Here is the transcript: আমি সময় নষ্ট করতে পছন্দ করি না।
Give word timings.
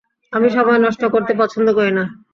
আমি 0.33 0.47
সময় 0.49 0.79
নষ্ট 0.81 1.01
করতে 1.13 1.31
পছন্দ 1.41 1.67
করি 1.77 1.91
না। 1.97 2.03